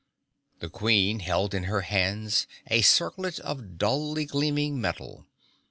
The 0.61 0.69
Queen 0.71 1.19
held 1.19 1.53
in 1.53 1.65
her 1.65 1.81
hands 1.81 2.47
a 2.65 2.81
circlet 2.81 3.37
of 3.41 3.77
dully 3.77 4.25
gleaming 4.25 4.81
metal. 4.81 5.27